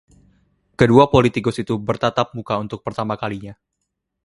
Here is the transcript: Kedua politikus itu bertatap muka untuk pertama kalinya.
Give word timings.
Kedua 0.79 1.05
politikus 1.15 1.55
itu 1.63 1.73
bertatap 1.87 2.27
muka 2.37 2.53
untuk 2.63 2.79
pertama 2.85 3.13
kalinya. 3.21 3.53